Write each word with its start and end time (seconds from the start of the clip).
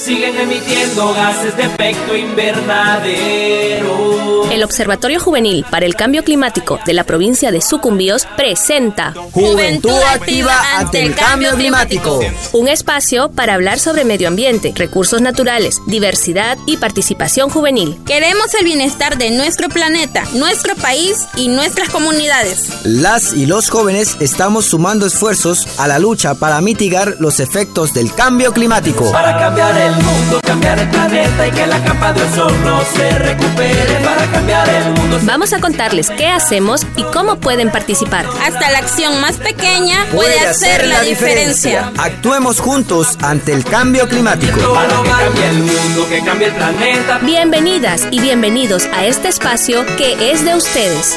siguen 0.00 0.36
emitiendo 0.38 1.12
gases 1.12 1.56
de 1.56 1.64
efecto 1.64 2.16
invernadero. 2.16 4.00
El 4.50 4.64
Observatorio 4.64 5.20
Juvenil 5.20 5.64
para 5.70 5.86
el 5.86 5.94
Cambio 5.94 6.24
Climático 6.24 6.80
de 6.84 6.92
la 6.92 7.04
provincia 7.04 7.52
de 7.52 7.60
Sucumbíos 7.60 8.26
presenta 8.36 9.14
Juventud 9.32 9.96
Activa 10.12 10.60
ante 10.76 11.02
el 11.02 11.14
Cambio 11.14 11.54
Climático. 11.54 12.18
Un 12.52 12.66
espacio 12.66 13.30
para 13.30 13.54
hablar 13.54 13.78
sobre 13.78 14.04
medio 14.04 14.26
ambiente, 14.26 14.72
recursos 14.74 15.20
naturales, 15.20 15.80
diversidad 15.86 16.58
y 16.66 16.78
participación 16.78 17.48
juvenil. 17.48 17.96
Queremos 18.06 18.52
el 18.54 18.64
bienestar 18.64 19.18
de 19.18 19.30
nuestro 19.30 19.68
planeta, 19.68 20.24
nuestro 20.32 20.74
país 20.74 21.28
y 21.36 21.46
nuestras 21.46 21.90
comunidades. 21.90 22.70
Las 22.84 23.32
y 23.34 23.46
los 23.46 23.68
jóvenes 23.70 24.16
estamos 24.18 24.64
sumando 24.64 25.06
esfuerzos 25.06 25.78
a 25.78 25.86
la 25.86 26.00
lucha 26.00 26.34
para 26.34 26.60
mitigar 26.60 27.16
los 27.20 27.38
efectos 27.38 27.94
del 27.94 28.12
cambio 28.12 28.52
climático. 28.52 29.12
Para 29.12 29.38
cambiar 29.38 29.76
el 29.76 29.89
mundo, 29.96 30.40
cambiar 30.42 30.78
el 30.78 30.88
planeta 30.88 31.46
y 31.46 31.50
que 31.50 31.66
la 31.66 31.82
capa 31.82 32.12
de 32.12 32.22
ozono 32.22 32.80
se 32.94 33.10
recupere. 33.18 34.00
Para 34.04 34.26
cambiar 34.26 34.68
el 34.68 34.92
mundo. 34.92 35.18
Vamos 35.22 35.52
a 35.52 35.60
contarles 35.60 36.10
qué 36.10 36.28
hacemos 36.28 36.86
y 36.96 37.02
cómo 37.04 37.36
pueden 37.36 37.70
participar. 37.70 38.26
Hasta 38.44 38.70
la 38.70 38.78
acción 38.78 39.20
más 39.20 39.36
pequeña 39.36 40.06
puede, 40.12 40.40
hacer 40.40 40.86
la 40.86 41.02
diferencia. 41.02 41.92
Actuemos 41.98 42.60
juntos 42.60 43.18
ante 43.22 43.52
el 43.52 43.64
cambio 43.64 44.08
climático. 44.08 44.74
Para 44.74 45.02
que 45.02 45.08
cambie 45.08 45.46
el 45.48 45.58
mundo, 45.58 46.08
que 46.08 46.22
cambie 46.24 46.46
el 46.48 46.54
planeta. 46.54 47.18
Bienvenidas 47.22 48.06
y 48.10 48.20
bienvenidos 48.20 48.88
a 48.94 49.04
este 49.04 49.28
espacio 49.28 49.84
que 49.96 50.32
es 50.32 50.44
de 50.44 50.54
ustedes. 50.54 51.16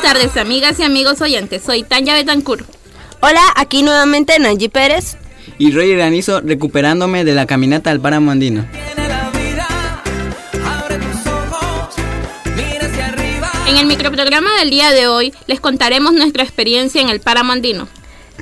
Buenas 0.00 0.18
tardes, 0.18 0.36
amigas 0.42 0.78
y 0.78 0.82
amigos 0.82 1.20
oyentes. 1.20 1.62
Soy 1.62 1.82
Tanya 1.82 2.14
Betancourt. 2.14 2.66
Hola, 3.20 3.42
aquí 3.54 3.82
nuevamente 3.82 4.38
Nanji 4.38 4.68
Pérez. 4.68 5.16
y 5.58 5.72
Roger 5.72 6.00
Anizo 6.00 6.40
recuperándome 6.40 7.24
de 7.24 7.34
la 7.34 7.46
caminata 7.46 7.90
al 7.90 8.00
páramo 8.00 8.30
andino. 8.30 8.66
En 13.68 13.76
el 13.76 13.86
microprograma 13.86 14.58
del 14.58 14.70
día 14.70 14.90
de 14.90 15.06
hoy 15.06 15.34
les 15.46 15.60
contaremos 15.60 16.12
nuestra 16.14 16.42
experiencia 16.44 17.02
en 17.02 17.10
el 17.10 17.20
páramo 17.20 17.52
andino. 17.52 17.86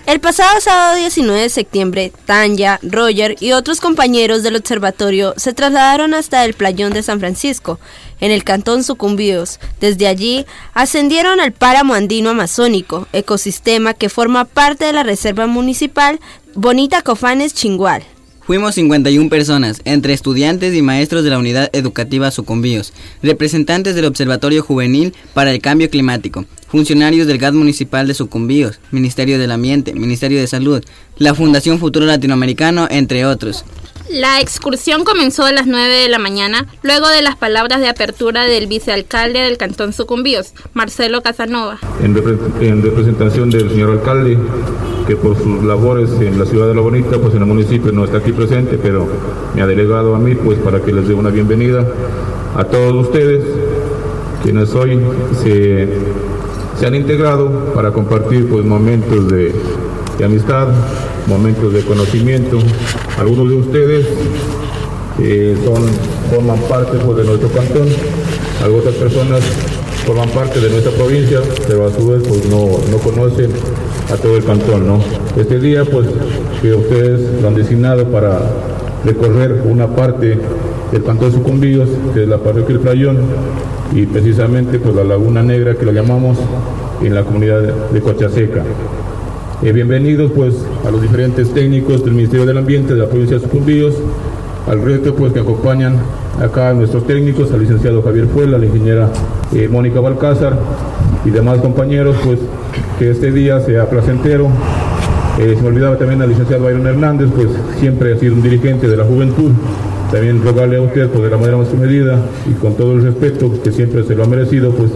El 0.09 0.21
pasado 0.21 0.59
sábado 0.63 0.97
19 0.97 1.39
de 1.39 1.51
septiembre, 1.51 2.13
Tanya, 2.25 2.81
Roger 2.83 3.37
y 3.41 3.53
otros 3.53 3.79
compañeros 3.79 4.43
del 4.43 4.57
observatorio 4.57 5.35
se 5.37 5.53
trasladaron 5.53 6.15
hasta 6.15 6.47
el 6.47 6.55
playón 6.55 6.95
de 6.95 7.03
San 7.03 7.21
Francisco, 7.21 7.79
en 8.19 8.31
el 8.31 8.43
cantón 8.43 8.85
Sucumbíos. 8.85 9.61
Desde 9.81 10.07
allí 10.07 10.47
ascendieron 10.73 11.41
al 11.41 11.53
páramo 11.53 11.93
andino 11.93 12.31
amazónico, 12.31 13.07
ecosistema 13.13 13.93
que 13.93 14.09
forma 14.09 14.47
parte 14.47 14.87
de 14.87 14.95
la 14.95 15.03
reserva 15.03 15.47
municipal 15.47 16.21
Bonita 16.55 17.03
Cofanes 17.03 17.53
Chingual. 17.53 18.03
Fuimos 18.49 18.77
51 18.77 19.29
personas, 19.29 19.83
entre 19.85 20.15
estudiantes 20.15 20.75
y 20.75 20.81
maestros 20.81 21.23
de 21.23 21.29
la 21.29 21.39
Unidad 21.39 21.69
Educativa 21.75 22.31
Sucumbíos, 22.31 22.95
representantes 23.23 23.95
del 23.95 24.07
Observatorio 24.07 24.63
Juvenil 24.63 25.15
para 25.35 25.51
el 25.51 25.61
Cambio 25.61 25.91
Climático, 25.91 26.47
funcionarios 26.67 27.27
del 27.27 27.37
GAD 27.37 27.53
Municipal 27.53 28.09
de 28.09 28.15
Sucumbíos, 28.15 28.81
Ministerio 28.91 29.39
del 29.39 29.51
Ambiente, 29.51 29.93
Ministerio 29.93 30.41
de 30.41 30.47
Salud, 30.47 30.83
la 31.19 31.35
Fundación 31.35 31.79
Futuro 31.79 32.07
Latinoamericano, 32.07 32.87
entre 32.91 33.27
otros. 33.27 33.65
La 34.11 34.41
excursión 34.41 35.05
comenzó 35.05 35.45
a 35.45 35.53
las 35.53 35.67
9 35.67 35.95
de 35.95 36.09
la 36.09 36.19
mañana, 36.19 36.67
luego 36.83 37.09
de 37.09 37.21
las 37.21 37.37
palabras 37.37 37.81
de 37.81 37.89
apertura 37.89 38.45
del 38.45 38.67
vicealcalde 38.67 39.41
del 39.41 39.59
cantón 39.59 39.93
Sucumbíos, 39.93 40.55
Marcelo 40.73 41.21
Casanova. 41.21 41.79
en, 42.03 42.15
repre- 42.17 42.39
en 42.63 42.83
representación 42.83 43.51
del 43.51 43.69
señor 43.69 43.91
alcalde, 43.91 44.39
que 45.07 45.15
por 45.17 45.37
sus 45.37 45.63
labores 45.63 46.09
en 46.23 46.39
la 46.39 46.47
ciudad 46.47 46.69
de 46.69 46.75
La 46.75 46.81
Bonita, 46.81 47.19
pues 47.19 47.35
en 47.35 47.41
el 47.43 47.47
municipio 47.47 47.93
no 47.93 48.05
está 48.07 48.19
aquí 48.19 48.33
presente, 48.33 48.79
pero 48.83 49.07
me 49.55 49.61
ha 49.61 49.67
delegado 49.67 50.15
a 50.15 50.19
mí 50.19 50.35
pues 50.35 50.59
para 50.59 50.81
que 50.81 50.91
les 50.93 51.07
dé 51.07 51.13
una 51.13 51.29
bienvenida 51.29 51.87
a 52.57 52.65
todos 52.65 53.09
ustedes, 53.09 53.45
quienes 54.43 54.75
hoy 54.75 54.99
se, 55.43 55.87
se 56.81 56.87
han 56.87 56.95
integrado 56.95 57.73
para 57.75 57.91
compartir 57.93 58.49
pues 58.49 58.65
momentos 58.65 59.29
de, 59.29 59.55
de 60.17 60.25
amistad, 60.25 60.69
momentos 61.29 61.73
de 61.73 61.83
conocimiento. 61.83 62.59
Algunos 63.19 63.49
de 63.51 63.57
ustedes 63.57 64.07
eh, 65.21 65.57
son, 65.65 65.85
forman 66.35 66.59
parte 66.63 66.99
pues, 66.99 67.19
de 67.19 67.25
nuestro 67.25 67.49
cantón, 67.51 67.89
algunas 68.65 68.95
personas 68.95 69.43
forman 70.07 70.29
parte 70.31 70.59
de 70.59 70.71
nuestra 70.71 70.93
provincia, 70.93 71.41
pero 71.67 71.87
a 71.87 71.93
su 71.93 72.09
vez 72.09 72.23
pues, 72.27 72.47
no, 72.47 72.67
no 72.91 72.99
conocen 72.99 73.51
a 74.13 74.17
todo 74.17 74.37
el 74.37 74.45
cantón. 74.45 74.87
¿no? 74.87 75.01
Este 75.37 75.59
día 75.59 75.85
pues 75.85 76.09
que 76.63 76.75
ustedes 76.75 77.43
lo 77.43 77.49
han 77.49 77.55
designado 77.55 78.07
para 78.07 78.41
recorrer 79.05 79.63
una 79.65 79.87
parte 79.95 80.39
del 80.93 81.05
cantón 81.05 81.33
Sucumbíos, 81.33 81.89
que 82.15 82.23
es 82.23 82.29
la 82.29 82.39
parroquia 82.39 82.77
del 82.77 82.81
Playón, 82.81 83.19
y 83.95 84.07
precisamente 84.07 84.79
pues 84.79 84.95
la 84.95 85.05
Laguna 85.05 85.43
Negra 85.43 85.75
que 85.75 85.85
lo 85.85 85.93
llamamos 85.93 86.39
en 87.03 87.15
la 87.15 87.23
comunidad 87.23 87.61
de 87.63 88.01
Cochaseca. 88.01 88.65
Eh, 89.61 89.73
bienvenidos 89.73 90.31
pues 90.37 90.55
a 90.87 90.91
los 90.93 91.03
diferentes 91.03 91.53
técnicos 91.53 92.05
del 92.05 92.15
Ministerio 92.15 92.47
del 92.47 92.59
Ambiente 92.59 92.95
de 92.95 93.01
la 93.01 93.09
provincia 93.09 93.39
de 93.39 93.43
Sucumbíos, 93.43 93.93
al 94.69 94.81
resto 94.83 95.17
pues 95.17 95.33
que 95.33 95.41
acompañan 95.41 95.97
acá 96.41 96.69
a 96.69 96.75
nuestros 96.75 97.05
técnicos, 97.09 97.51
al 97.51 97.63
licenciado 97.63 98.01
Javier 98.01 98.29
Fuela, 98.29 98.57
a 98.57 98.61
la 98.61 98.67
ingeniera 98.67 99.11
eh, 99.53 99.67
Mónica 99.67 99.99
Balcázar 99.99 100.57
y 101.25 101.31
demás 101.31 101.59
compañeros 101.59 102.15
pues 102.25 102.39
que 103.01 103.11
este 103.11 103.33
día 103.33 103.59
sea 103.59 103.91
placentero. 103.91 104.47
Eh, 105.41 105.55
se 105.57 105.63
me 105.63 105.69
olvidaba 105.69 105.99
también 105.99 106.23
al 106.23 106.29
licenciado 106.29 106.63
Byron 106.63 106.87
Hernández, 106.87 107.29
pues 107.35 107.49
siempre 107.81 108.13
ha 108.13 108.17
sido 108.17 108.35
un 108.35 108.43
dirigente 108.43 108.87
de 108.87 108.97
la 108.97 109.05
juventud. 109.05 109.51
También 110.13 110.41
rogarle 110.41 110.77
a 110.77 110.83
usted 110.83 111.09
pues 111.09 111.25
de 111.25 111.31
la 111.31 111.37
manera 111.37 111.57
más 111.57 111.75
medida 111.75 112.21
y 112.49 112.55
con 112.55 112.75
todo 112.77 112.93
el 112.93 113.03
respeto 113.03 113.53
que 113.61 113.73
siempre 113.73 114.05
se 114.05 114.15
lo 114.15 114.23
ha 114.23 114.29
merecido, 114.29 114.71
pues 114.71 114.93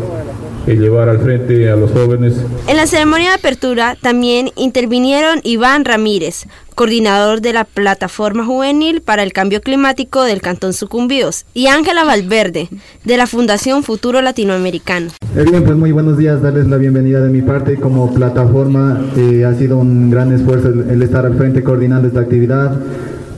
llevar 0.66 1.08
al 1.08 1.18
frente 1.18 1.70
a 1.70 1.76
los 1.76 1.90
jóvenes 1.90 2.34
En 2.68 2.76
la 2.76 2.86
ceremonia 2.86 3.30
de 3.30 3.34
apertura 3.34 3.96
también 4.00 4.50
intervinieron 4.56 5.40
Iván 5.42 5.84
Ramírez, 5.84 6.46
coordinador 6.74 7.40
de 7.40 7.52
la 7.52 7.64
Plataforma 7.64 8.44
Juvenil 8.44 9.02
para 9.02 9.22
el 9.22 9.32
Cambio 9.32 9.60
Climático 9.60 10.22
del 10.22 10.40
Cantón 10.40 10.72
Sucumbíos, 10.72 11.44
y 11.54 11.66
Ángela 11.66 12.04
Valverde, 12.04 12.68
de 13.04 13.16
la 13.16 13.26
Fundación 13.26 13.82
Futuro 13.82 14.22
Latinoamericano. 14.22 15.10
Eh, 15.36 15.44
Bien, 15.50 15.64
pues 15.64 15.76
muy 15.76 15.92
buenos 15.92 16.16
días, 16.16 16.40
darles 16.42 16.66
la 16.68 16.76
bienvenida 16.76 17.20
de 17.20 17.30
mi 17.30 17.42
parte 17.42 17.76
como 17.76 18.12
plataforma. 18.14 19.00
eh, 19.16 19.44
ha 19.44 19.54
sido 19.54 19.78
un 19.78 20.10
gran 20.10 20.32
esfuerzo 20.32 20.68
el, 20.68 20.90
el 20.90 21.02
estar 21.02 21.26
al 21.26 21.36
frente 21.36 21.62
coordinando 21.62 22.08
esta 22.08 22.20
actividad. 22.20 22.80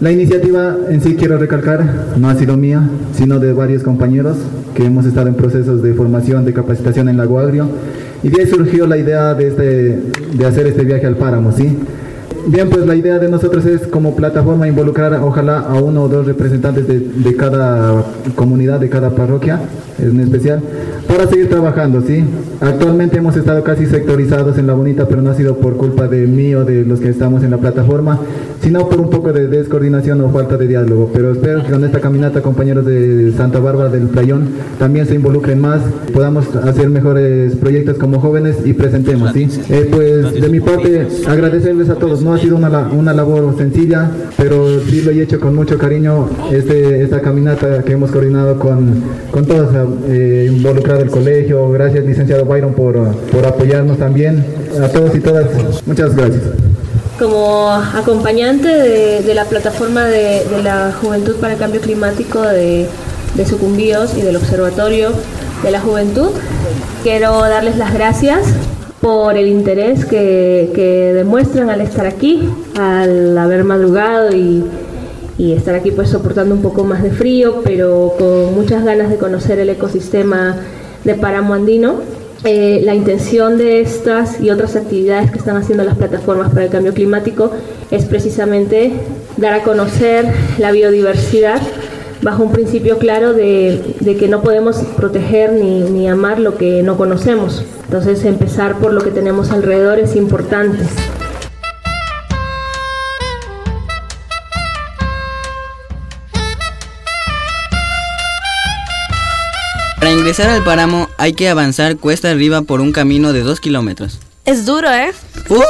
La 0.01 0.11
iniciativa 0.11 0.77
en 0.89 1.01
sí, 1.01 1.15
quiero 1.15 1.39
recalcar, 1.39 1.85
no 2.17 2.29
ha 2.29 2.35
sido 2.35 2.57
mía, 2.57 2.83
sino 3.17 3.39
de 3.39 3.53
varios 3.53 3.83
compañeros 3.83 4.37
que 4.75 4.85
hemos 4.85 5.07
estado 5.07 5.29
en 5.29 5.35
procesos 5.35 5.83
de 5.83 5.95
formación, 5.95 6.45
de 6.45 6.53
capacitación 6.53 7.09
en 7.09 7.17
Lago 7.17 7.39
Agrio. 7.39 7.69
Y 8.23 8.29
de 8.29 8.43
ahí 8.43 8.49
surgió 8.49 8.87
la 8.87 8.97
idea 8.97 9.35
de, 9.35 9.49
este, 9.49 10.01
de 10.37 10.47
hacer 10.47 10.67
este 10.67 10.85
viaje 10.85 11.07
al 11.07 11.17
páramo, 11.17 11.53
¿sí? 11.53 11.79
Bien, 12.47 12.69
pues 12.69 12.87
la 12.87 12.95
idea 12.95 13.19
de 13.19 13.29
nosotros 13.29 13.65
es 13.67 13.87
como 13.87 14.17
plataforma 14.17 14.69
involucrar 14.69 15.15
ojalá 15.23 15.61
a 15.61 15.75
uno 15.81 16.03
o 16.03 16.09
dos 16.09 16.27
representantes 16.27 16.87
de, 16.87 16.99
de 16.99 17.37
cada 17.37 18.05
comunidad, 18.35 18.81
de 18.81 18.91
cada 18.91 19.11
parroquia 19.11 19.61
en 19.99 20.21
especial, 20.21 20.61
para 21.07 21.29
seguir 21.29 21.49
trabajando, 21.49 22.01
¿sí? 22.01 22.25
Actualmente 22.61 23.19
hemos 23.19 23.37
estado 23.37 23.63
casi 23.63 23.87
sectorizados 23.87 24.59
en 24.59 24.67
La 24.67 24.75
Bonita, 24.75 25.07
pero 25.07 25.23
no 25.23 25.31
ha 25.31 25.35
sido 25.35 25.57
por 25.57 25.77
culpa 25.77 26.09
de 26.09 26.27
mí 26.27 26.55
o 26.55 26.65
de 26.65 26.85
los 26.85 27.01
que 27.01 27.09
estamos 27.09 27.43
en 27.43 27.51
la 27.51 27.59
plataforma, 27.59 28.21
sino 28.63 28.89
por 28.89 29.01
un 29.01 29.11
poco 29.11 29.33
de 29.33 29.47
descoordinación 29.49 30.21
o 30.23 30.31
falta 30.31 30.57
de 30.57 30.67
diálogo. 30.67 31.11
Pero 31.13 31.33
espero 31.33 31.63
que 31.63 31.71
con 31.71 31.85
esta 31.85 32.01
caminata, 32.01 32.41
compañeros 32.41 32.87
de 32.87 33.33
Santa 33.37 33.59
Bárbara 33.59 33.91
del 33.91 34.09
Playón, 34.09 34.49
también 34.79 35.07
se 35.07 35.15
involucren 35.15 35.61
más, 35.61 35.81
podamos 36.13 36.55
hacer 36.57 36.89
mejores 36.89 37.55
proyectos 37.57 37.99
como 37.99 38.21
jóvenes 38.21 38.57
y 38.65 38.73
presentemos, 38.73 39.33
¿sí? 39.33 39.49
Eh, 39.69 39.89
pues 39.91 40.41
de 40.41 40.49
mi 40.49 40.61
parte, 40.61 41.07
agradecerles 41.27 41.91
a 41.91 41.97
todos. 41.97 42.23
No 42.23 42.35
ha 42.35 42.39
sido 42.39 42.57
una, 42.57 42.89
una 42.89 43.13
labor 43.13 43.55
sencilla, 43.57 44.11
pero 44.37 44.81
sí 44.81 45.03
lo 45.03 45.11
he 45.11 45.23
hecho 45.23 45.41
con 45.41 45.55
mucho 45.55 45.79
cariño. 45.79 46.29
Este, 46.51 47.03
esta 47.03 47.21
caminata 47.21 47.83
que 47.83 47.93
hemos 47.93 48.11
coordinado 48.11 48.59
con, 48.59 49.03
con 49.31 49.45
todos, 49.45 49.69
eh, 50.09 50.51
involucrado 50.95 51.03
el 51.03 51.11
colegio. 51.11 51.71
Gracias, 51.71 52.05
licenciado 52.05 52.45
Byron, 52.45 52.75
por, 52.75 53.15
por 53.17 53.47
apoyarnos 53.47 53.99
también. 53.99 54.45
A 54.83 54.89
todos 54.89 55.15
y 55.15 55.21
todas, 55.21 55.47
muchas 55.87 56.15
gracias. 56.15 56.43
como 57.19 57.71
acompañante 57.71 58.69
de, 58.69 59.35
la 59.35 59.45
plataforma 59.45 60.05
de, 60.05 60.43
la 60.63 60.93
Juventud 61.01 61.37
para 61.37 61.55
el 61.55 61.59
Cambio 61.59 61.81
Climático 61.81 62.43
de, 62.43 62.87
de 63.35 63.47
Sucumbíos 63.47 64.17
y 64.17 64.23
del 64.23 64.37
Observatorio 64.37 65.11
de 65.63 65.71
la 65.71 65.81
Juventud. 65.81 66.31
Quiero 67.03 67.41
darles 67.41 67.77
las 67.77 67.93
gracias 67.95 68.47
por 69.01 69.37
el 69.37 69.49
interés 69.49 70.07
que, 70.07 71.13
demuestran 71.15 71.69
al 71.69 71.83
estar 71.83 72.07
aquí, 72.07 72.49
al 72.75 73.37
haber 73.37 73.63
madrugado 73.63 74.35
y, 74.35 74.65
estar 75.39 75.75
aquí 75.75 75.91
pues 75.91 76.09
soportando 76.09 76.55
un 76.55 76.63
poco 76.63 76.85
más 76.85 77.03
de 77.03 77.11
frío, 77.11 77.61
pero 77.65 78.15
con 78.19 78.55
muchas 78.55 78.83
ganas 78.83 79.11
de 79.11 79.17
conocer 79.17 79.59
el 79.59 79.69
ecosistema 79.69 80.57
de 81.05 81.15
páramo 81.15 81.55
andino. 81.55 82.01
Eh, 82.45 82.83
la 82.85 82.95
intención 82.95 83.57
de 83.57 83.81
estas 83.81 84.41
y 84.41 84.51
otras 84.51 84.77
actividades 84.77 85.31
que 85.31 85.39
están 85.39 85.57
haciendo 85.57 85.83
las 85.85 85.97
plataformas 85.97 86.51
para 86.51 86.65
el 86.65 86.71
cambio 86.71 86.93
climático 86.93 87.51
es 87.91 88.05
precisamente 88.05 88.93
dar 89.39 89.55
a 89.55 89.63
conocer 89.63 90.27
la 90.59 90.71
biodiversidad 90.71 91.63
bajo 92.21 92.43
un 92.43 92.53
principio 92.53 92.99
claro 92.99 93.33
de, 93.33 93.97
que 94.19 94.29
no 94.29 94.43
podemos 94.43 94.77
proteger 94.97 95.53
ni, 95.53 95.81
ni 95.83 96.09
amar 96.09 96.39
lo 96.39 96.57
que 96.57 96.83
no 96.83 96.97
conocemos. 96.97 97.65
Entonces 97.85 98.25
empezar 98.25 98.79
por 98.79 98.93
lo 98.93 99.03
que 99.03 99.11
tenemos 99.11 99.51
alrededor 99.51 99.99
es 99.99 100.17
importante. 100.17 100.79
Para 110.25 110.31
ingresar 110.31 110.57
al 110.57 110.65
páramo 110.65 111.11
hay 111.19 111.35
que 111.35 111.51
avanzar 111.51 111.99
cuesta 111.99 112.31
arriba 112.31 112.63
por 112.63 112.81
un 112.81 112.93
camino 112.93 113.35
de 113.35 113.43
dos 113.43 113.61
kilómetros. 113.61 114.21
Es 114.47 114.65
duro, 114.65 114.91
¿eh? 114.91 115.13
¡Uf! 115.51 115.63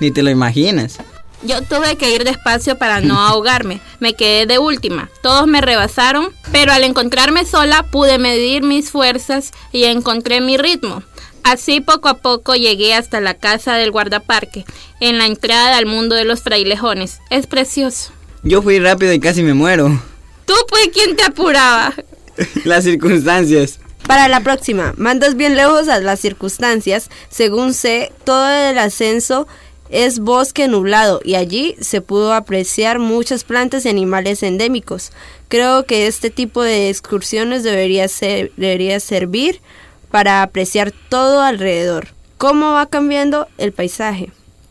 Ni 0.00 0.10
te 0.10 0.24
lo 0.24 0.30
imaginas. 0.30 0.98
Yo 1.44 1.62
tuve 1.62 1.94
que 1.96 2.12
ir 2.12 2.24
despacio 2.24 2.76
para 2.76 3.00
no 3.00 3.20
ahogarme. 3.20 3.80
Me 4.00 4.14
quedé 4.14 4.46
de 4.46 4.58
última. 4.58 5.08
Todos 5.22 5.46
me 5.46 5.60
rebasaron, 5.60 6.32
pero 6.50 6.72
al 6.72 6.82
encontrarme 6.82 7.46
sola 7.46 7.84
pude 7.84 8.18
medir 8.18 8.64
mis 8.64 8.90
fuerzas 8.90 9.52
y 9.70 9.84
encontré 9.84 10.40
mi 10.40 10.56
ritmo. 10.56 11.04
Así 11.44 11.80
poco 11.80 12.08
a 12.08 12.18
poco 12.18 12.56
llegué 12.56 12.94
hasta 12.94 13.20
la 13.20 13.34
casa 13.34 13.76
del 13.76 13.92
guardaparque, 13.92 14.64
en 14.98 15.18
la 15.18 15.26
entrada 15.26 15.76
al 15.76 15.86
mundo 15.86 16.16
de 16.16 16.24
los 16.24 16.42
frailejones. 16.42 17.20
Es 17.30 17.46
precioso. 17.46 18.10
Yo 18.42 18.62
fui 18.62 18.80
rápido 18.80 19.12
y 19.12 19.20
casi 19.20 19.44
me 19.44 19.54
muero. 19.54 20.02
¿Tú 20.44 20.54
pues 20.68 20.88
quién 20.92 21.14
te 21.14 21.22
apuraba? 21.22 21.94
Las 22.64 22.82
circunstancias. 22.82 23.78
Para 24.06 24.28
la 24.28 24.40
próxima, 24.40 24.94
mandas 24.96 25.36
bien 25.36 25.56
lejos 25.56 25.88
a 25.88 25.98
las 26.00 26.20
circunstancias. 26.20 27.08
Según 27.28 27.72
sé, 27.72 28.12
todo 28.24 28.48
el 28.48 28.78
ascenso 28.78 29.46
es 29.92 30.18
bosque 30.18 30.68
nublado 30.68 31.20
y 31.22 31.34
allí 31.34 31.76
se 31.80 32.00
pudo 32.00 32.32
apreciar 32.32 32.98
muchas 32.98 33.44
plantas 33.44 33.84
y 33.84 33.90
animales 33.90 34.42
endémicos. 34.42 35.12
Creo 35.48 35.84
que 35.84 36.06
este 36.06 36.30
tipo 36.30 36.62
de 36.62 36.88
excursiones 36.88 37.62
debería, 37.62 38.08
ser, 38.08 38.52
debería 38.56 38.98
servir 39.00 39.60
para 40.10 40.42
apreciar 40.42 40.92
todo 41.08 41.42
alrededor, 41.42 42.08
cómo 42.38 42.72
va 42.72 42.86
cambiando 42.86 43.48
el 43.58 43.72
paisaje. 43.72 44.30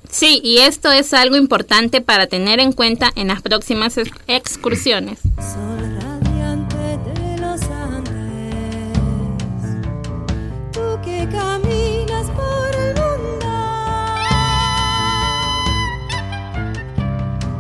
Sí, 0.10 0.42
y 0.44 0.58
esto 0.60 0.92
es 0.92 1.14
algo 1.14 1.38
importante 1.38 2.02
para 2.02 2.28
tener 2.28 2.60
en 2.60 2.74
cuenta 2.74 3.12
en 3.16 3.30
las 3.30 3.42
próximas 3.42 3.96
excursiones. 4.28 5.20
Caminas 11.32 12.28
por 12.32 12.76
el 12.76 12.94
mundo, 12.96 13.48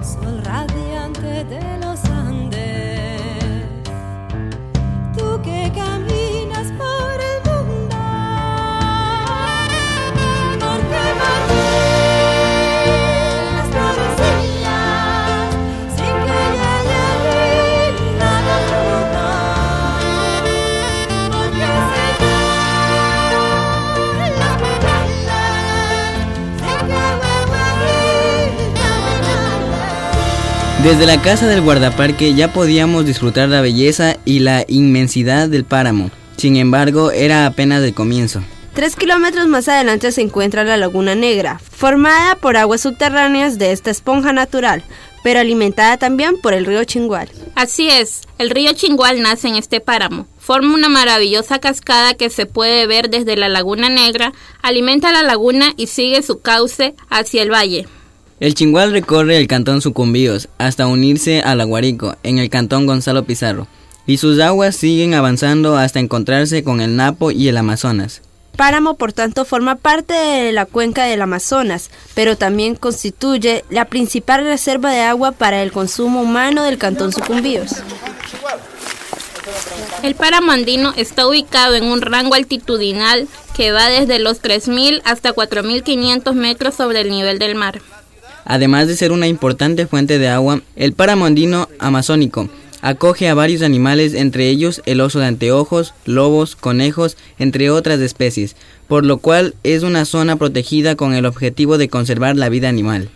sol 0.04 0.44
radiante 0.44 1.44
de 1.46 1.78
la. 1.80 1.91
Desde 30.84 31.06
la 31.06 31.22
casa 31.22 31.46
del 31.46 31.62
guardaparque 31.62 32.34
ya 32.34 32.52
podíamos 32.52 33.06
disfrutar 33.06 33.48
la 33.50 33.62
belleza 33.62 34.18
y 34.26 34.40
la 34.40 34.66
inmensidad 34.68 35.48
del 35.48 35.64
páramo. 35.64 36.10
Sin 36.38 36.56
embargo, 36.56 37.12
era 37.12 37.46
apenas 37.46 37.84
el 37.84 37.94
comienzo. 37.94 38.42
Tres 38.74 38.96
kilómetros 38.96 39.48
más 39.48 39.68
adelante 39.68 40.12
se 40.12 40.22
encuentra 40.22 40.64
la 40.64 40.78
Laguna 40.78 41.14
Negra, 41.14 41.60
formada 41.60 42.36
por 42.36 42.58
aguas 42.58 42.82
subterráneas 42.82 43.60
de 43.60 43.74
esta 43.74 43.92
esponja 43.92 44.34
natural, 44.34 44.84
pero 45.24 45.40
alimentada 45.40 45.98
también 45.98 46.42
por 46.42 46.56
el 46.56 46.66
río 46.66 46.84
Chingual. 46.84 47.30
Así 47.54 47.88
es, 47.88 48.22
el 48.40 48.50
río 48.50 48.74
Chingual 48.74 49.22
nace 49.22 49.50
en 49.50 49.58
este 49.58 49.82
páramo. 49.82 50.26
Forma 50.40 50.74
una 50.74 50.90
maravillosa 50.90 51.60
cascada 51.60 52.16
que 52.16 52.32
se 52.32 52.48
puede 52.48 52.88
ver 52.88 53.12
desde 53.12 53.36
la 53.36 53.50
Laguna 53.50 53.90
Negra, 53.90 54.34
alimenta 54.64 55.12
la 55.12 55.22
laguna 55.22 55.74
y 55.78 55.86
sigue 55.86 56.24
su 56.24 56.40
cauce 56.40 56.96
hacia 57.08 57.44
el 57.44 57.52
valle. 57.52 57.88
El 58.42 58.56
Chingual 58.56 58.92
recorre 58.92 59.38
el 59.38 59.46
cantón 59.46 59.82
Sucumbíos 59.84 60.50
hasta 60.58 60.88
unirse 60.88 61.42
al 61.42 61.62
Aguarico 61.62 62.16
en 62.24 62.40
el 62.40 62.50
cantón 62.50 62.88
Gonzalo 62.88 63.24
Pizarro, 63.24 63.68
y 64.08 64.18
sus 64.18 64.40
aguas 64.40 64.76
siguen 64.76 65.14
avanzando 65.14 65.78
hasta 65.78 66.00
encontrarse 66.00 66.64
con 66.64 66.82
el 66.82 66.96
Napo 66.96 67.30
y 67.30 67.50
el 67.50 67.58
Amazonas. 67.58 68.24
Páramo, 68.58 68.96
por 68.96 69.14
tanto, 69.14 69.46
forma 69.46 69.76
parte 69.76 70.16
de 70.16 70.52
la 70.54 70.66
cuenca 70.66 71.06
del 71.06 71.22
Amazonas, 71.22 71.92
pero 72.16 72.36
también 72.36 72.74
constituye 72.74 73.64
la 73.70 73.86
principal 73.86 74.44
reserva 74.44 74.90
de 74.90 75.02
agua 75.02 75.34
para 75.34 75.62
el 75.62 75.72
consumo 75.72 76.24
humano 76.24 76.64
del 76.64 76.80
cantón 76.80 77.14
Sucumbíos. 77.14 77.76
El 80.02 80.16
páramo 80.16 80.52
andino 80.52 80.96
está 80.98 81.28
ubicado 81.28 81.76
en 81.76 81.84
un 81.84 82.02
rango 82.02 82.34
altitudinal 82.34 83.28
que 83.56 83.72
va 83.72 83.88
desde 83.90 84.18
los 84.18 84.42
3.000 84.42 85.04
hasta 85.06 85.32
4.500 85.32 86.34
metros 86.34 86.74
sobre 86.74 87.02
el 87.02 87.12
nivel 87.12 87.38
del 87.38 87.54
mar. 87.54 87.82
Además 88.46 88.88
de 88.88 88.96
ser 88.96 89.12
una 89.12 89.28
importante 89.28 89.88
fuente 89.88 90.20
de 90.20 90.28
agua, 90.28 90.62
el 90.76 90.94
páramo 90.94 91.26
andino 91.26 91.70
amazónico 91.80 92.50
acoge 92.82 93.30
a 93.30 93.34
varios 93.34 93.62
animales, 93.62 94.14
entre 94.14 94.50
ellos 94.50 94.82
el 94.86 95.02
oso 95.02 95.20
de 95.20 95.28
anteojos, 95.28 95.94
lobos, 96.06 96.56
conejos, 96.56 97.18
entre 97.38 97.70
otras 97.70 98.00
especies, 98.00 98.56
por 98.88 99.06
lo 99.06 99.18
cual 99.18 99.56
es 99.64 99.84
una 99.84 100.06
zona 100.06 100.36
protegida 100.36 100.96
con 100.96 101.14
el 101.14 101.26
objetivo 101.26 101.78
de 101.78 101.90
conservar 101.90 102.36
la 102.36 102.50
vida 102.50 102.70
animal. 102.70 103.10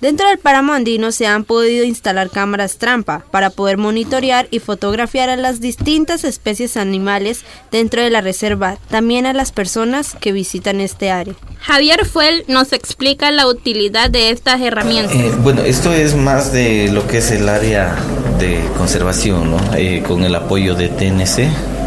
Dentro 0.00 0.28
del 0.28 0.38
páramo 0.38 0.74
andino 0.74 1.10
se 1.10 1.26
han 1.26 1.42
podido 1.42 1.84
instalar 1.84 2.30
cámaras 2.30 2.78
trampa 2.78 3.24
para 3.32 3.50
poder 3.50 3.78
monitorear 3.78 4.46
y 4.52 4.60
fotografiar 4.60 5.28
a 5.28 5.36
las 5.36 5.60
distintas 5.60 6.22
especies 6.22 6.76
animales 6.76 7.44
dentro 7.72 8.00
de 8.00 8.10
la 8.10 8.20
reserva, 8.20 8.78
también 8.88 9.26
a 9.26 9.32
las 9.32 9.50
personas 9.50 10.16
que 10.20 10.30
visitan 10.30 10.80
este 10.80 11.10
área. 11.10 11.34
Javier 11.58 12.06
Fuel 12.06 12.44
nos 12.46 12.72
explica 12.72 13.32
la 13.32 13.48
utilidad 13.48 14.08
de 14.08 14.30
estas 14.30 14.60
herramientas. 14.60 15.16
Eh, 15.16 15.32
bueno, 15.42 15.62
esto 15.62 15.92
es 15.92 16.14
más 16.14 16.52
de 16.52 16.90
lo 16.92 17.08
que 17.08 17.18
es 17.18 17.32
el 17.32 17.48
área 17.48 17.96
de 18.38 18.62
conservación, 18.76 19.50
¿no? 19.50 19.58
Eh, 19.74 20.04
con 20.06 20.22
el 20.22 20.36
apoyo 20.36 20.76
de 20.76 20.90
TNC 20.90 21.77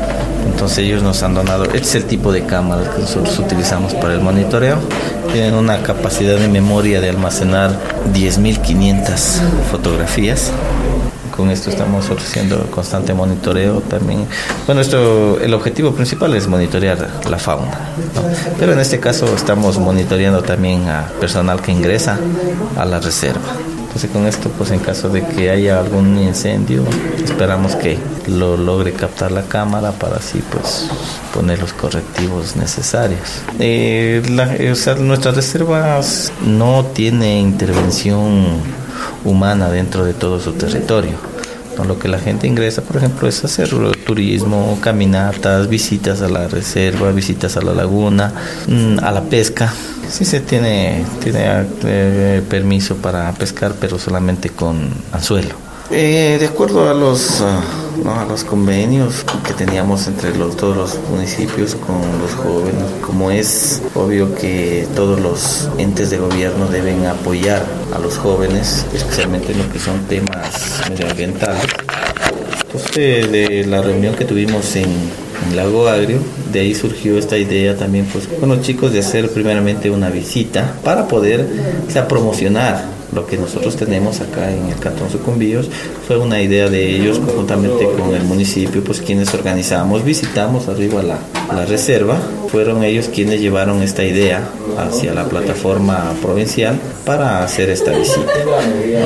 entonces 0.61 0.85
ellos 0.85 1.01
nos 1.01 1.23
han 1.23 1.33
donado, 1.33 1.63
este 1.63 1.79
es 1.79 1.95
el 1.95 2.05
tipo 2.05 2.31
de 2.31 2.45
cámaras 2.45 2.89
que 2.89 3.01
nosotros 3.01 3.39
utilizamos 3.39 3.95
para 3.95 4.13
el 4.13 4.21
monitoreo. 4.21 4.77
Tienen 5.33 5.55
una 5.55 5.81
capacidad 5.81 6.37
de 6.37 6.47
memoria 6.47 7.01
de 7.01 7.09
almacenar 7.09 7.71
10.500 8.13 9.07
fotografías. 9.71 10.51
Con 11.35 11.49
esto 11.49 11.71
estamos 11.71 12.07
ofreciendo 12.11 12.69
constante 12.69 13.15
monitoreo 13.15 13.81
también. 13.81 14.27
Bueno, 14.67 14.81
esto, 14.81 15.39
el 15.41 15.51
objetivo 15.55 15.93
principal 15.93 16.35
es 16.35 16.47
monitorear 16.47 17.09
la 17.27 17.39
fauna, 17.39 17.79
pero 18.59 18.73
en 18.73 18.79
este 18.81 18.99
caso 18.99 19.33
estamos 19.35 19.79
monitoreando 19.79 20.43
también 20.43 20.87
a 20.89 21.07
personal 21.19 21.59
que 21.59 21.71
ingresa 21.71 22.19
a 22.77 22.85
la 22.85 22.99
reserva. 22.99 23.49
Entonces 23.91 24.09
con 24.11 24.25
esto, 24.25 24.49
pues 24.57 24.71
en 24.71 24.79
caso 24.79 25.09
de 25.09 25.21
que 25.21 25.49
haya 25.49 25.77
algún 25.77 26.17
incendio, 26.17 26.81
esperamos 27.21 27.75
que 27.75 27.99
lo 28.25 28.55
logre 28.55 28.93
captar 28.93 29.33
la 29.33 29.41
cámara 29.41 29.91
para 29.91 30.15
así 30.15 30.41
pues 30.49 30.89
poner 31.33 31.59
los 31.59 31.73
correctivos 31.73 32.55
necesarios. 32.55 33.41
Eh, 33.59 34.21
o 34.71 34.75
sea, 34.75 34.95
nuestras 34.95 35.35
reservas 35.35 36.31
no 36.45 36.85
tiene 36.93 37.41
intervención 37.41 38.59
humana 39.25 39.69
dentro 39.69 40.05
de 40.05 40.13
todo 40.13 40.39
su 40.39 40.53
territorio. 40.53 41.17
Lo 41.85 41.99
que 41.99 42.07
la 42.07 42.19
gente 42.19 42.47
ingresa, 42.47 42.83
por 42.83 42.95
ejemplo, 42.95 43.27
es 43.27 43.43
hacer 43.43 43.71
turismo, 44.05 44.77
caminatas, 44.79 45.67
visitas 45.67 46.21
a 46.21 46.29
la 46.29 46.47
reserva, 46.47 47.11
visitas 47.11 47.57
a 47.57 47.61
la 47.61 47.73
laguna, 47.73 48.31
mm, 48.67 48.99
a 49.03 49.11
la 49.11 49.23
pesca 49.23 49.73
Sí 50.11 50.25
se 50.25 50.41
tiene, 50.41 51.05
tiene 51.23 51.65
eh, 51.85 52.41
permiso 52.49 52.97
para 52.97 53.31
pescar, 53.31 53.75
pero 53.79 53.97
solamente 53.97 54.49
con 54.49 54.93
anzuelo. 55.13 55.55
Eh, 55.89 56.37
de 56.37 56.45
acuerdo 56.45 56.89
a 56.89 56.93
los, 56.93 57.41
ah, 57.41 57.61
a 58.21 58.25
los 58.25 58.43
convenios 58.43 59.25
que 59.45 59.53
teníamos 59.53 60.07
entre 60.07 60.35
los, 60.37 60.57
todos 60.57 60.75
los 60.75 60.99
municipios 61.09 61.75
con 61.75 62.01
los 62.19 62.33
jóvenes, 62.33 62.83
como 63.05 63.31
es 63.31 63.81
obvio 63.95 64.35
que 64.35 64.85
todos 64.95 65.19
los 65.21 65.69
entes 65.77 66.09
de 66.09 66.17
gobierno 66.17 66.67
deben 66.67 67.05
apoyar 67.05 67.65
a 67.93 67.99
los 67.99 68.17
jóvenes, 68.17 68.85
especialmente 68.93 69.53
en 69.53 69.59
lo 69.59 69.71
que 69.71 69.79
son 69.79 69.99
temas 70.07 70.81
medioambientales. 70.89 71.63
Entonces, 72.65 73.31
de 73.31 73.65
la 73.65 73.81
reunión 73.81 74.15
que 74.15 74.25
tuvimos 74.25 74.75
en, 74.75 74.89
en 75.47 75.55
Lago 75.55 75.87
Agrio, 75.87 76.19
de 76.51 76.59
ahí 76.59 76.75
surgió 76.75 77.17
esta 77.17 77.37
idea 77.37 77.75
también 77.75 78.05
pues 78.11 78.27
con 78.27 78.49
los 78.49 78.61
chicos 78.61 78.91
de 78.93 78.99
hacer 78.99 79.29
primeramente 79.29 79.89
una 79.89 80.09
visita 80.09 80.75
para 80.83 81.07
poder 81.07 81.47
promocionar 82.07 82.85
lo 83.13 83.25
que 83.27 83.37
nosotros 83.37 83.75
tenemos 83.75 84.21
acá 84.21 84.51
en 84.51 84.67
el 84.67 84.79
Cantón 84.79 85.09
Sucumbíos. 85.09 85.69
Fue 86.07 86.17
una 86.17 86.41
idea 86.41 86.69
de 86.69 86.95
ellos 86.95 87.19
conjuntamente 87.19 87.85
con 87.97 88.15
el 88.15 88.23
municipio, 88.23 88.83
pues 88.83 89.01
quienes 89.01 89.33
organizamos, 89.33 90.03
visitamos 90.03 90.67
arriba 90.67 91.03
la, 91.03 91.19
la 91.53 91.65
reserva, 91.65 92.17
fueron 92.49 92.83
ellos 92.83 93.09
quienes 93.13 93.39
llevaron 93.39 93.81
esta 93.81 94.03
idea 94.03 94.41
hacia 94.77 95.13
la 95.13 95.25
plataforma 95.25 96.13
provincial 96.21 96.79
para 97.05 97.43
hacer 97.43 97.69
esta 97.69 97.91
visita. 97.91 98.31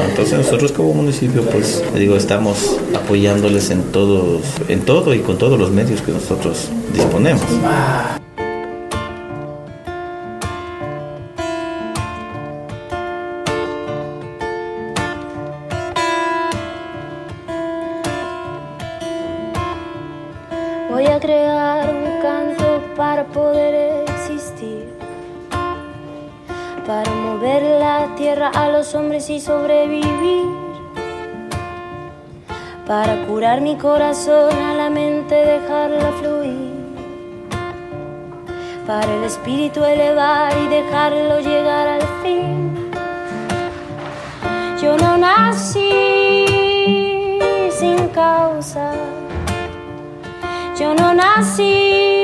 Entonces 0.10 0.38
nosotros 0.38 0.72
como 0.72 0.94
municipio, 0.94 1.44
pues 1.44 1.84
digo, 1.96 2.16
estamos 2.16 2.78
apoyándoles 2.96 3.70
en 3.70 3.84
todos, 3.92 4.42
en 4.68 4.82
todo 4.82 5.14
y 5.14 5.20
con 5.20 5.38
todos 5.38 5.60
los 5.60 5.72
medios 5.72 6.02
que 6.02 6.12
nosotros 6.12 6.70
disponemos. 6.94 7.44
Voy 20.90 21.06
a 21.08 21.20
crear 21.20 21.85
para 22.96 23.26
poder 23.26 24.06
existir, 24.08 24.94
para 26.88 27.12
mover 27.12 27.62
la 27.80 28.16
tierra 28.16 28.50
a 28.54 28.70
los 28.70 28.96
hombres 28.96 29.30
y 29.30 29.42
sobrevivir, 29.42 30.46
para 32.88 33.26
curar 33.26 33.60
mi 33.60 33.76
corazón 33.76 34.54
a 34.58 34.74
la 34.76 34.90
mente, 34.90 35.36
dejarla 35.36 36.12
fluir, 36.20 36.74
para 38.88 39.14
el 39.14 39.24
espíritu 39.26 39.84
elevar 39.84 40.54
y 40.58 40.68
dejarlo 40.68 41.42
llegar 41.42 41.88
al 41.88 42.04
fin. 42.24 42.92
Yo 44.82 44.96
no 44.98 45.18
nací 45.18 46.46
sin 47.72 48.08
causa. 48.10 48.94
Yo 50.80 50.94
no 50.94 51.14
nací 51.14 52.15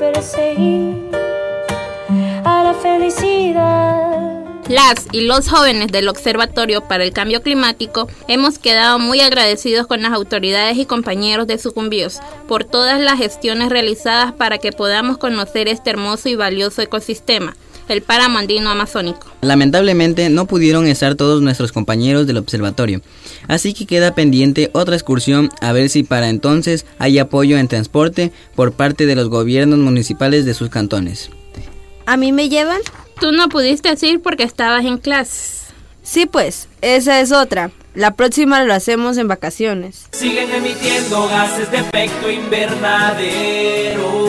perseguir 0.00 1.10
a 2.44 2.64
la 2.64 2.74
felicidad. 2.74 4.30
Las 4.66 5.06
y 5.12 5.26
los 5.26 5.48
jóvenes 5.48 5.92
del 5.92 6.08
Observatorio 6.08 6.80
para 6.80 7.04
el 7.04 7.12
Cambio 7.12 7.42
Climático 7.42 8.08
hemos 8.26 8.58
quedado 8.58 8.98
muy 8.98 9.20
agradecidos 9.20 9.86
con 9.86 10.00
las 10.00 10.12
autoridades 10.12 10.78
y 10.78 10.86
compañeros 10.86 11.46
de 11.46 11.58
Sucumbíos 11.58 12.20
por 12.48 12.64
todas 12.64 12.98
las 12.98 13.18
gestiones 13.18 13.68
realizadas 13.68 14.32
para 14.32 14.58
que 14.58 14.72
podamos 14.72 15.18
conocer 15.18 15.68
este 15.68 15.90
hermoso 15.90 16.30
y 16.30 16.34
valioso 16.34 16.80
ecosistema 16.80 17.54
el 17.92 18.02
páramo 18.02 18.38
andino 18.38 18.70
amazónico. 18.70 19.26
Lamentablemente 19.40 20.28
no 20.30 20.46
pudieron 20.46 20.86
estar 20.86 21.14
todos 21.14 21.42
nuestros 21.42 21.72
compañeros 21.72 22.26
del 22.26 22.38
observatorio, 22.38 23.00
así 23.48 23.74
que 23.74 23.86
queda 23.86 24.14
pendiente 24.14 24.70
otra 24.72 24.94
excursión 24.94 25.50
a 25.60 25.72
ver 25.72 25.88
si 25.88 26.02
para 26.02 26.28
entonces 26.28 26.86
hay 26.98 27.18
apoyo 27.18 27.58
en 27.58 27.68
transporte 27.68 28.32
por 28.54 28.72
parte 28.72 29.06
de 29.06 29.16
los 29.16 29.28
gobiernos 29.28 29.78
municipales 29.78 30.44
de 30.44 30.54
sus 30.54 30.68
cantones. 30.68 31.30
¿A 32.06 32.16
mí 32.16 32.32
me 32.32 32.48
llevan? 32.48 32.80
Tú 33.20 33.32
no 33.32 33.48
pudiste 33.48 33.94
ir 34.06 34.20
porque 34.20 34.42
estabas 34.42 34.84
en 34.84 34.98
clases. 34.98 35.69
Sí, 36.02 36.26
pues, 36.26 36.68
esa 36.80 37.20
es 37.20 37.32
otra. 37.32 37.70
La 37.94 38.12
próxima 38.12 38.62
lo 38.62 38.72
hacemos 38.72 39.18
en 39.18 39.26
vacaciones. 39.26 40.06
Siguen 40.12 40.50
emitiendo 40.52 41.28
gases 41.28 41.70
de 41.72 41.78
efecto 41.78 42.30
invernadero. 42.30 44.20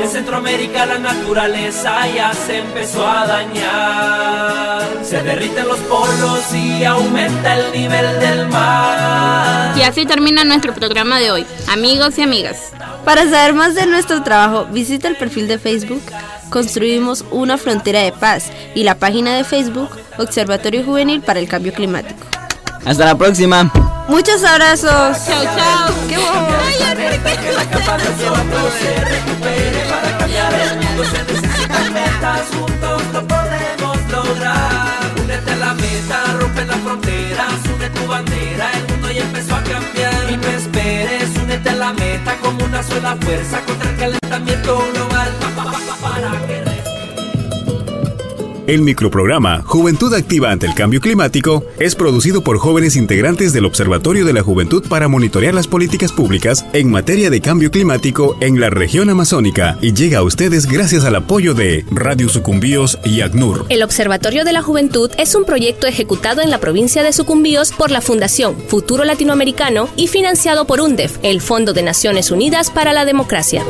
En 0.00 0.08
Centroamérica 0.08 0.86
la 0.86 0.98
naturaleza 0.98 2.06
ya 2.14 2.32
se 2.32 2.58
empezó 2.58 3.06
a 3.06 3.26
dañar. 3.26 5.04
Se 5.04 5.20
derriten 5.22 5.66
los 5.66 5.80
polos 5.80 6.54
y 6.54 6.84
aumenta 6.84 7.58
el 7.58 7.72
nivel 7.72 8.20
del 8.20 8.46
mar. 8.48 9.76
Y 9.76 9.82
así 9.82 10.06
termina 10.06 10.44
nuestro 10.44 10.72
programa 10.72 11.18
de 11.18 11.32
hoy, 11.32 11.44
amigos 11.68 12.16
y 12.18 12.22
amigas. 12.22 12.72
Para 13.08 13.24
saber 13.24 13.54
más 13.54 13.74
de 13.74 13.86
nuestro 13.86 14.22
trabajo, 14.22 14.66
visita 14.66 15.08
el 15.08 15.16
perfil 15.16 15.48
de 15.48 15.58
Facebook 15.58 16.02
Construimos 16.50 17.24
una 17.30 17.56
frontera 17.56 18.00
de 18.00 18.12
paz 18.12 18.52
y 18.74 18.82
la 18.82 18.96
página 18.96 19.34
de 19.34 19.44
Facebook 19.44 19.88
Observatorio 20.18 20.84
Juvenil 20.84 21.22
para 21.22 21.40
el 21.40 21.48
Cambio 21.48 21.72
Climático. 21.72 22.20
Hasta 22.84 23.06
la 23.06 23.16
próxima. 23.16 23.72
Muchos 24.08 24.44
abrazos. 24.44 25.24
Chao, 25.24 25.42
chao. 25.42 25.94
Qué 26.06 26.18
bueno. 26.18 26.48
Que 27.40 27.52
la 27.52 27.64
capa 27.70 27.96
de 27.96 28.08
ozono 28.08 28.70
se 28.78 29.04
recupere 29.04 29.86
para 29.88 30.18
cambiar 30.18 30.52
el 30.52 30.76
mundo. 30.76 31.04
Se 31.04 31.32
necesitan 31.32 31.92
metas, 31.94 32.42
juntos 32.58 33.02
lo 33.14 33.26
podemos 33.26 33.96
lograr. 34.12 35.14
Únete 35.24 35.50
a 35.50 35.56
la 35.56 35.72
meta, 35.72 36.24
rompe 36.38 36.64
las 36.66 36.80
fronteras, 36.80 37.54
une 37.74 37.88
tu 37.88 38.06
bandera. 38.06 38.57
La 41.88 41.94
meta 41.94 42.36
como 42.42 42.64
una 42.66 42.82
sola 42.82 43.16
fuerza 43.16 43.62
contra 43.64 43.90
el 43.90 43.96
calentamiento 43.96 44.78
global. 44.92 45.32
Pa, 45.40 45.64
pa, 45.64 45.72
pa, 45.72 45.96
para 46.02 46.46
que 46.46 46.77
El 48.68 48.82
microprograma 48.82 49.62
Juventud 49.64 50.12
Activa 50.12 50.50
ante 50.50 50.66
el 50.66 50.74
Cambio 50.74 51.00
Climático 51.00 51.64
es 51.78 51.94
producido 51.94 52.42
por 52.42 52.58
jóvenes 52.58 52.96
integrantes 52.96 53.54
del 53.54 53.64
Observatorio 53.64 54.26
de 54.26 54.34
la 54.34 54.42
Juventud 54.42 54.86
para 54.86 55.08
monitorear 55.08 55.54
las 55.54 55.66
políticas 55.66 56.12
públicas 56.12 56.66
en 56.74 56.90
materia 56.90 57.30
de 57.30 57.40
cambio 57.40 57.70
climático 57.70 58.36
en 58.42 58.60
la 58.60 58.68
región 58.68 59.08
amazónica 59.08 59.78
y 59.80 59.94
llega 59.94 60.18
a 60.18 60.22
ustedes 60.22 60.66
gracias 60.66 61.06
al 61.06 61.16
apoyo 61.16 61.54
de 61.54 61.86
Radio 61.90 62.28
Sucumbíos 62.28 62.98
y 63.06 63.22
ACNUR. 63.22 63.64
El 63.70 63.82
Observatorio 63.82 64.44
de 64.44 64.52
la 64.52 64.60
Juventud 64.60 65.10
es 65.16 65.34
un 65.34 65.46
proyecto 65.46 65.86
ejecutado 65.86 66.42
en 66.42 66.50
la 66.50 66.58
provincia 66.58 67.02
de 67.02 67.14
Sucumbíos 67.14 67.72
por 67.72 67.90
la 67.90 68.02
Fundación 68.02 68.54
Futuro 68.68 69.04
Latinoamericano 69.04 69.88
y 69.96 70.08
financiado 70.08 70.66
por 70.66 70.82
UNDEF, 70.82 71.16
el 71.22 71.40
Fondo 71.40 71.72
de 71.72 71.84
Naciones 71.84 72.30
Unidas 72.30 72.70
para 72.70 72.92
la 72.92 73.06
Democracia. 73.06 73.64